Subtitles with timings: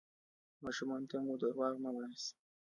[0.63, 2.35] ماشومانو ته مو درواغ مه وایاست.